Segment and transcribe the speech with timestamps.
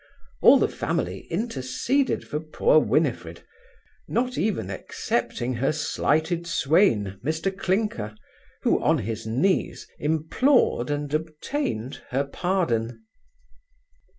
[0.41, 3.43] All the family interceded for poor Winifred,
[4.07, 8.15] not even excepting her slighted swain, Mr Clinker,
[8.63, 13.05] who, on his knees, implored and obtained her pardon.